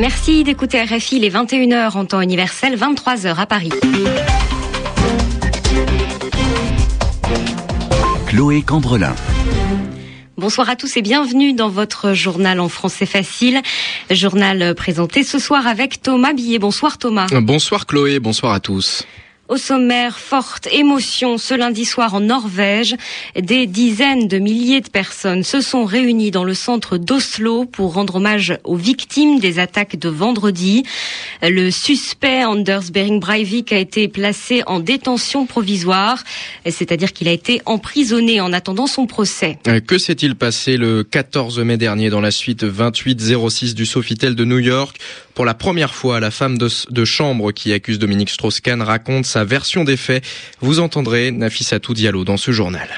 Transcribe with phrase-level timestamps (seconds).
[0.00, 3.68] Merci d'écouter RFI les 21h en temps universel, 23h à Paris.
[8.26, 9.14] Chloé Cambrelin.
[10.38, 13.60] Bonsoir à tous et bienvenue dans votre journal en français facile.
[14.10, 16.58] Journal présenté ce soir avec Thomas Billet.
[16.58, 17.26] Bonsoir Thomas.
[17.42, 19.04] Bonsoir Chloé, bonsoir à tous.
[19.50, 22.94] Au sommaire, forte émotion ce lundi soir en Norvège.
[23.34, 28.14] Des dizaines de milliers de personnes se sont réunies dans le centre d'Oslo pour rendre
[28.14, 30.84] hommage aux victimes des attaques de vendredi.
[31.42, 36.22] Le suspect Anders Behring Breivik a été placé en détention provisoire,
[36.64, 39.58] c'est-à-dire qu'il a été emprisonné en attendant son procès.
[39.66, 44.44] Euh, que s'est-il passé le 14 mai dernier dans la suite 2806 du Sofitel de
[44.44, 44.96] New York?
[45.34, 49.84] Pour la première fois, la femme de chambre qui accuse Dominique Strauss-Kahn raconte sa version
[49.84, 50.24] des faits.
[50.60, 52.88] Vous entendrez Nafissatou Diallo dans ce journal.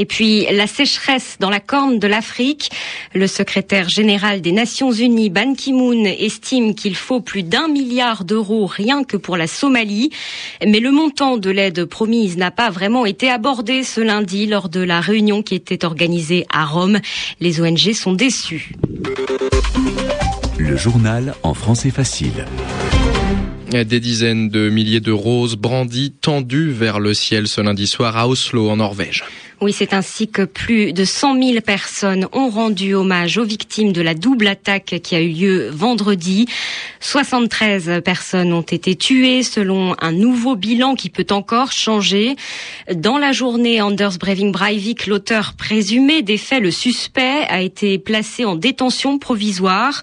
[0.00, 2.70] Et puis la sécheresse dans la corne de l'Afrique.
[3.14, 8.66] Le secrétaire général des Nations Unies, Ban Ki-moon, estime qu'il faut plus d'un milliard d'euros
[8.66, 10.10] rien que pour la Somalie.
[10.66, 14.80] Mais le montant de l'aide promise n'a pas vraiment été abordé ce lundi lors de
[14.80, 16.98] la réunion qui était organisée à Rome.
[17.40, 18.72] Les ONG sont déçues.
[20.56, 22.46] Le journal en français facile.
[23.70, 28.26] Des dizaines de milliers de roses brandies tendues vers le ciel ce lundi soir à
[28.26, 29.22] Oslo en Norvège.
[29.60, 34.00] Oui, c'est ainsi que plus de 100 000 personnes ont rendu hommage aux victimes de
[34.00, 36.46] la double attaque qui a eu lieu vendredi.
[37.00, 42.36] 73 personnes ont été tuées selon un nouveau bilan qui peut encore changer.
[42.94, 48.46] Dans la journée, Anders Breivik Breivik, l'auteur présumé des faits, le suspect, a été placé
[48.46, 50.00] en détention provisoire.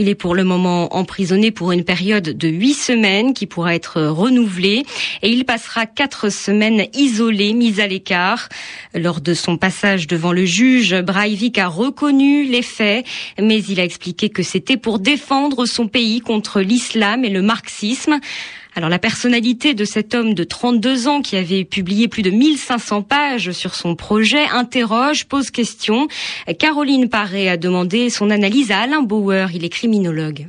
[0.00, 4.00] Il est pour le moment emprisonné pour une période de huit semaines qui pourra être
[4.00, 4.84] renouvelée
[5.22, 8.48] et il passera quatre semaines isolé, mis à l'écart.
[8.94, 13.04] Lors de son passage devant le juge, Breivik a reconnu les faits,
[13.42, 18.20] mais il a expliqué que c'était pour défendre son pays contre l'islam et le marxisme.
[18.78, 23.02] Alors la personnalité de cet homme de 32 ans qui avait publié plus de 1500
[23.02, 26.06] pages sur son projet interroge, pose question.
[26.60, 30.46] Caroline Paré a demandé son analyse à Alain Bauer, il est criminologue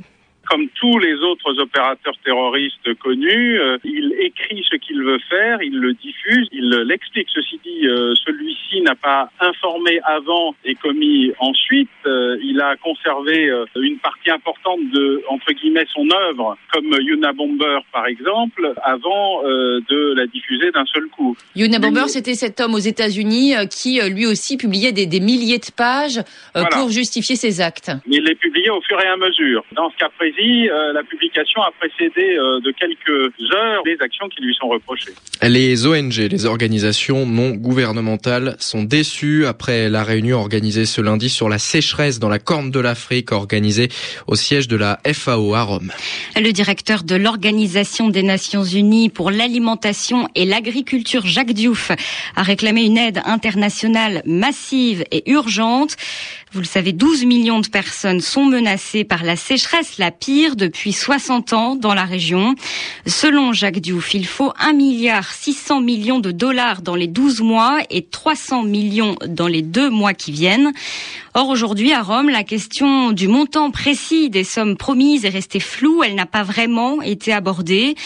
[0.50, 5.78] comme tous les autres opérateurs terroristes connus, euh, il écrit ce qu'il veut faire, il
[5.78, 7.28] le diffuse, il l'explique.
[7.32, 11.88] Ceci dit, euh, celui-ci n'a pas informé avant et commis ensuite.
[12.04, 17.78] Euh, il a conservé une partie importante de, entre guillemets, son œuvre, comme Yuna Bomber
[17.92, 21.36] par exemple, avant de la diffuser d'un seul coup.
[21.54, 25.70] Yuna Bomber, c'était cet homme aux États-Unis qui lui aussi publiait des, des milliers de
[25.76, 26.20] pages
[26.72, 27.92] pour justifier ses actes.
[28.06, 29.64] Il les publiait au fur et à mesure.
[29.72, 34.28] Dans ce cas précis, euh, la publication a précédé euh, de quelques heures les actions
[34.28, 35.12] qui lui sont reprochées.
[35.42, 41.48] Les ONG, les organisations non gouvernementales, sont déçues après la réunion organisée ce lundi sur
[41.48, 43.88] la sécheresse dans la Corne de l'Afrique, organisée
[44.26, 45.92] au siège de la FAO à Rome.
[46.36, 51.90] Le directeur de l'Organisation des Nations Unies pour l'alimentation et l'agriculture, Jacques Diouf,
[52.36, 55.96] a réclamé une aide internationale massive et urgente.
[56.52, 60.92] Vous le savez, 12 millions de personnes sont menacées par la sécheresse, la pire depuis
[60.92, 62.54] 60 ans dans la région.
[63.06, 67.80] Selon Jacques Diouf, il faut 1 milliard 600 millions de dollars dans les 12 mois
[67.90, 70.72] et 300 millions dans les deux mois qui viennent.
[71.34, 76.02] Or, aujourd'hui, à Rome, la question du montant précis des sommes promises est restée floue.
[76.04, 77.96] Elle n'a pas vraiment été abordée.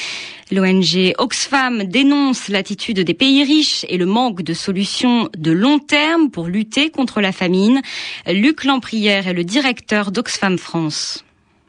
[0.50, 6.30] L'ONG Oxfam dénonce l'attitude des pays riches et le manque de solutions de long terme
[6.30, 7.82] pour lutter contre la famine.
[8.26, 11.24] Luc Lamprière est le directeur d'Oxfam France.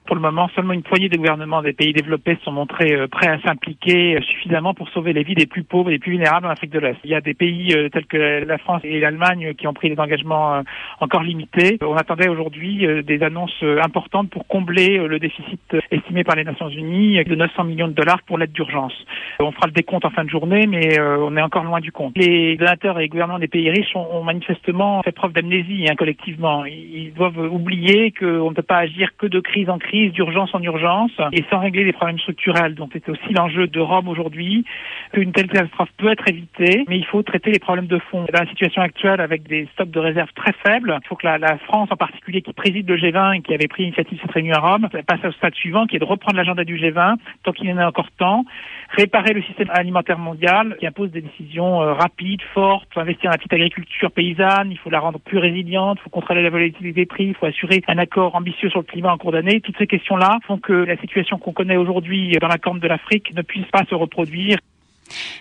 [0.05, 3.27] Pour le moment, seulement une poignée de gouvernements des pays développés sont montrés euh, prêts
[3.27, 6.45] à s'impliquer euh, suffisamment pour sauver les vies des plus pauvres et des plus vulnérables
[6.45, 6.97] en Afrique de l'Est.
[7.03, 9.89] Il y a des pays euh, tels que la France et l'Allemagne qui ont pris
[9.89, 10.61] des engagements
[10.99, 11.79] encore limités.
[11.81, 17.23] On attendait aujourd'hui des annonces importantes pour combler le déficit estimé par les Nations Unies
[17.23, 18.93] de 900 millions de dollars pour l'aide d'urgence.
[19.39, 22.17] On fera le décompte en fin de journée, mais on est encore loin du compte.
[22.17, 26.65] Les donateurs et les gouvernements des pays riches ont, manifestement fait preuve d'amnésie hein, collectivement.
[26.65, 30.61] Ils doivent oublier qu'on ne peut pas agir que de crise en crise d'urgence en
[30.61, 32.75] urgence et sans régler les problèmes structurels.
[32.75, 34.65] Donc c'est aussi l'enjeu de Rome aujourd'hui.
[35.13, 38.25] Une telle catastrophe peut être évitée, mais il faut traiter les problèmes de fond.
[38.31, 41.57] Dans la situation actuelle, avec des stocks de réserves très faibles, il faut que la,
[41.65, 44.55] France en particulier, qui préside le G20 et qui avait pris l'initiative de cette réunion
[44.55, 47.71] à Rome, passe au stade suivant, qui est de reprendre l'agenda du G20, tant qu'il
[47.71, 48.45] en a encore temps,
[48.89, 53.31] réparer le système alimentaire mondial, qui impose des décisions euh, rapides, fortes, faut investir dans
[53.31, 56.93] la petite agriculture paysanne, il faut la rendre plus résiliente, il faut contrôler la volatilité
[56.93, 59.61] des prix, il faut assurer un accord ambitieux sur le climat en cours d'année.
[59.87, 63.67] Questions-là font que la situation qu'on connaît aujourd'hui dans la corne de l'Afrique ne puisse
[63.71, 64.57] pas se reproduire.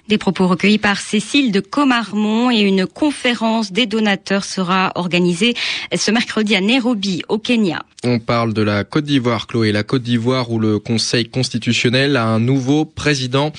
[0.08, 5.54] Des propos recueillis par Cécile de Comarmont et une conférence des donateurs sera organisée
[5.94, 7.82] ce mercredi à Nairobi, au Kenya.
[8.06, 12.26] On parle de la Côte d'Ivoire, Chloé, la Côte d'Ivoire où le Conseil constitutionnel a
[12.26, 13.50] un nouveau président.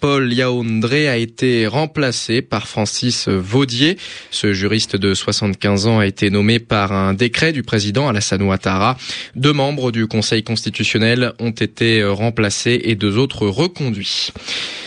[0.00, 3.96] Paul Yaoundré a été remplacé par Francis Vaudier.
[4.30, 8.98] Ce juriste de 75 ans a été nommé par un décret du président Alassane Ouattara.
[9.36, 14.32] Deux membres du Conseil constitutionnel ont été remplacés et deux autres reconduits.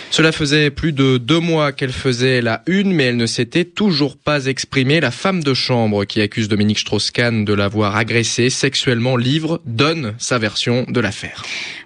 [0.09, 4.18] Cela faisait plus de deux mois qu'elle faisait la une, mais elle ne s'était toujours
[4.18, 5.00] pas exprimée.
[5.00, 10.38] La femme de chambre qui accuse Dominique Strauss-Kahn de l'avoir agressée sexuellement livre, donne sa
[10.38, 11.44] version de l'affaire.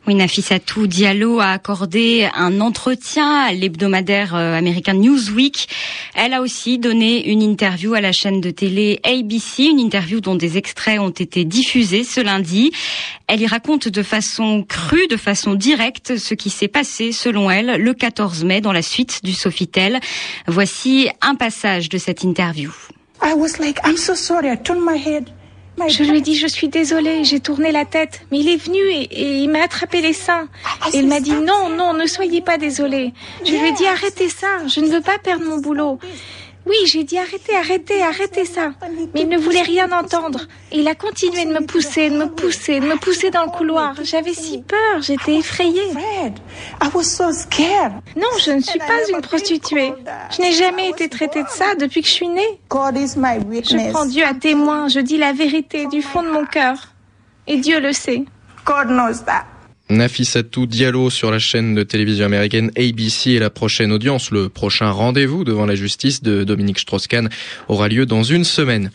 [0.07, 5.67] Oui, Nafissatou Diallo a accordé un entretien à l'hebdomadaire euh, américain Newsweek.
[6.15, 10.33] Elle a aussi donné une interview à la chaîne de télé ABC, une interview dont
[10.33, 12.71] des extraits ont été diffusés ce lundi.
[13.27, 17.79] Elle y raconte de façon crue, de façon directe, ce qui s'est passé, selon elle,
[17.79, 19.99] le 14 mai dans la suite du Sofitel.
[20.45, 22.69] Voici un passage de cette interview.
[23.23, 24.51] I was like, I'm so sorry.
[24.51, 25.29] I turned my head.
[25.87, 28.21] Je lui ai dit, je suis désolée, j'ai tourné la tête.
[28.29, 30.49] Mais il est venu et, il m'a attrapé les seins.
[30.93, 33.13] Et il m'a dit, non, non, ne soyez pas désolée.
[33.45, 35.97] Je lui ai dit, arrêtez ça, je ne veux pas perdre mon boulot.
[36.65, 38.71] Oui, j'ai dit arrêtez, arrêtez, arrêtez ça.
[39.13, 40.41] Mais il ne voulait rien entendre.
[40.71, 43.51] Et il a continué de me pousser, de me pousser, de me pousser dans le
[43.51, 43.95] couloir.
[44.03, 45.91] J'avais si peur, j'étais effrayée.
[48.15, 49.93] Non, je ne suis pas une prostituée.
[50.29, 52.59] Je n'ai jamais été traitée de ça depuis que je suis née.
[52.71, 56.93] Je prends Dieu à témoin, je dis la vérité du fond de mon cœur.
[57.47, 58.23] Et Dieu le sait.
[58.63, 59.50] God knows that.
[59.91, 64.89] Nafissatou Diallo sur la chaîne de télévision américaine ABC et la prochaine audience, le prochain
[64.89, 67.29] rendez-vous devant la justice de Dominique Strauss-Kahn
[67.67, 68.91] aura lieu dans une semaine.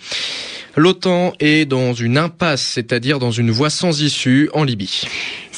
[0.76, 5.04] L'OTAN est dans une impasse, c'est-à-dire dans une voie sans issue en Libye.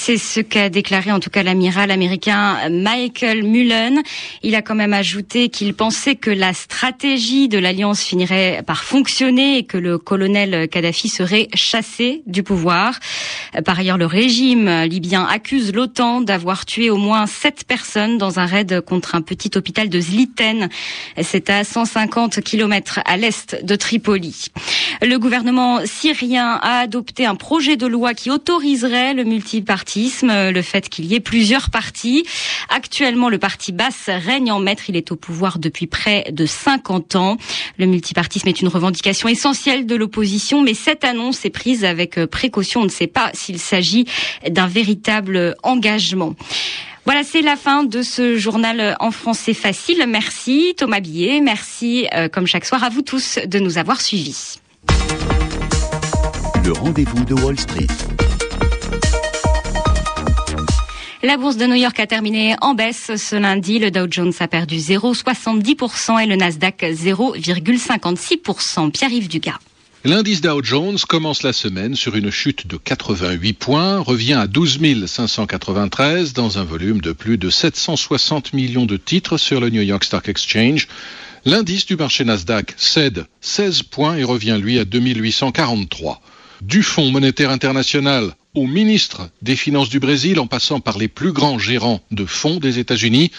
[0.01, 4.01] C'est ce qu'a déclaré en tout cas l'amiral américain Michael Mullen.
[4.45, 9.59] Il a quand même ajouté qu'il pensait que la stratégie de l'alliance finirait par fonctionner
[9.59, 13.01] et que le colonel Kadhafi serait chassé du pouvoir.
[13.65, 18.47] Par ailleurs, le régime libyen accuse l'OTAN d'avoir tué au moins sept personnes dans un
[18.47, 20.69] raid contre un petit hôpital de Zliten.
[21.21, 24.47] C'est à 150 kilomètres à l'est de Tripoli.
[25.01, 30.89] Le gouvernement syrien a adopté un projet de loi qui autoriserait le multipartisme, le fait
[30.89, 32.25] qu'il y ait plusieurs partis.
[32.69, 34.85] Actuellement, le parti basse règne en maître.
[34.89, 37.37] Il est au pouvoir depuis près de 50 ans.
[37.79, 42.81] Le multipartisme est une revendication essentielle de l'opposition, mais cette annonce est prise avec précaution.
[42.81, 44.07] On ne sait pas s'il s'agit
[44.49, 46.35] d'un véritable engagement.
[47.05, 50.05] Voilà, c'est la fin de ce journal en français facile.
[50.07, 54.59] Merci Thomas Billet, merci euh, comme chaque soir à vous tous de nous avoir suivis.
[56.65, 57.87] Le rendez-vous de Wall Street.
[61.23, 63.79] La bourse de New York a terminé en baisse ce lundi.
[63.79, 68.93] Le Dow Jones a perdu 0,70% et le Nasdaq 0,56%.
[68.93, 69.59] Pierre-Yves Dugas.
[70.05, 75.07] L'indice Dow Jones commence la semaine sur une chute de 88 points, revient à 12
[75.07, 80.05] 593 dans un volume de plus de 760 millions de titres sur le New York
[80.05, 80.87] Stock Exchange.
[81.49, 86.21] L'indice du marché Nasdaq cède 16 points et revient lui à 2843.
[86.61, 91.31] Du Fonds monétaire international au ministre des Finances du Brésil, en passant par les plus
[91.33, 93.31] grands gérants de fonds des États-Unis,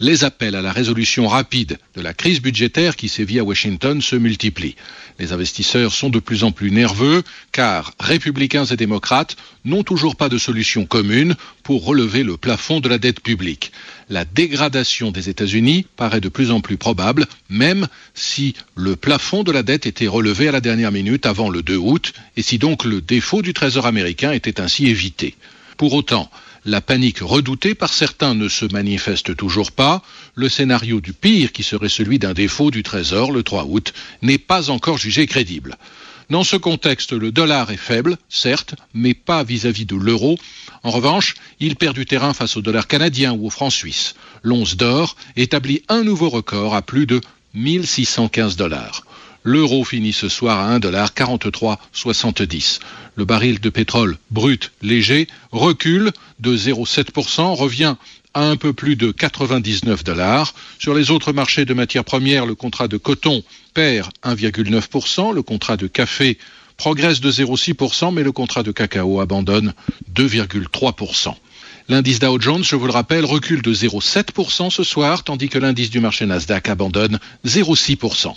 [0.00, 4.16] les appels à la résolution rapide de la crise budgétaire qui sévit à Washington se
[4.16, 4.76] multiplient.
[5.18, 10.28] Les investisseurs sont de plus en plus nerveux car républicains et démocrates n'ont toujours pas
[10.28, 13.72] de solution commune pour relever le plafond de la dette publique.
[14.08, 19.50] La dégradation des États-Unis paraît de plus en plus probable, même si le plafond de
[19.50, 22.84] la dette était relevé à la dernière minute avant le 2 août et si donc
[22.84, 25.34] le défaut du Trésor américain était ainsi.
[25.76, 26.30] Pour autant,
[26.64, 30.02] la panique redoutée par certains ne se manifeste toujours pas.
[30.34, 33.92] Le scénario du pire, qui serait celui d'un défaut du Trésor le 3 août,
[34.22, 35.76] n'est pas encore jugé crédible.
[36.28, 40.36] Dans ce contexte, le dollar est faible, certes, mais pas vis-à-vis de l'euro.
[40.82, 44.16] En revanche, il perd du terrain face au dollar canadien ou au franc suisse.
[44.42, 47.20] L'once d'or établit un nouveau record à plus de
[47.54, 49.04] 1615 dollars.
[49.46, 52.80] L'euro finit ce soir à 1,4370.
[53.14, 56.10] Le baril de pétrole brut léger recule
[56.40, 57.94] de 0,7%, revient
[58.34, 60.52] à un peu plus de 99 dollars.
[60.80, 65.76] Sur les autres marchés de matières premières, le contrat de coton perd 1,9%, le contrat
[65.76, 66.38] de café
[66.76, 69.74] progresse de 0,6%, mais le contrat de cacao abandonne
[70.12, 71.36] 2,3%.
[71.88, 75.90] L'indice Dow Jones, je vous le rappelle, recule de 0,7% ce soir, tandis que l'indice
[75.90, 78.34] du marché Nasdaq abandonne 0,6%.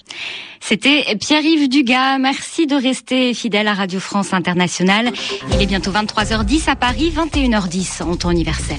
[0.60, 2.20] C'était Pierre-Yves Dugas.
[2.20, 5.12] Merci de rester fidèle à Radio France Internationale.
[5.54, 8.78] Il est bientôt 23h10 à Paris, 21h10 en temps universel.